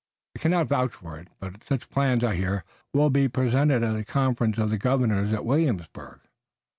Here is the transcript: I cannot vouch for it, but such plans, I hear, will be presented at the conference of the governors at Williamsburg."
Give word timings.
I 0.35 0.39
cannot 0.39 0.65
vouch 0.65 0.93
for 0.93 1.19
it, 1.19 1.27
but 1.39 1.63
such 1.63 1.91
plans, 1.91 2.23
I 2.23 2.33
hear, 2.33 2.63
will 2.91 3.11
be 3.11 3.27
presented 3.27 3.83
at 3.83 3.93
the 3.93 4.03
conference 4.03 4.57
of 4.57 4.71
the 4.71 4.79
governors 4.79 5.31
at 5.31 5.45
Williamsburg." 5.45 6.21